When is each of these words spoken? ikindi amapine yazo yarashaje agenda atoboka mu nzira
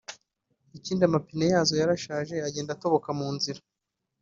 ikindi 0.77 1.01
amapine 1.09 1.45
yazo 1.53 1.73
yarashaje 1.81 2.33
agenda 2.47 2.69
atoboka 2.73 3.09
mu 3.19 3.27
nzira 3.35 3.61